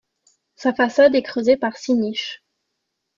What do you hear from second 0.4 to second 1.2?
Sa façade